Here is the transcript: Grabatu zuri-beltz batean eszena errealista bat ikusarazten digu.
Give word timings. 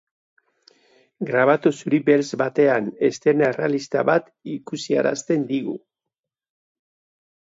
Grabatu 1.31 1.71
zuri-beltz 1.81 2.25
batean 2.43 2.87
eszena 3.09 3.49
errealista 3.53 4.03
bat 4.09 4.33
ikusarazten 4.53 5.47
digu. 5.55 5.77